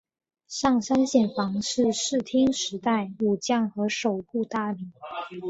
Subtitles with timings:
[0.47, 4.91] 上杉显房是室町时代武将和守护大名。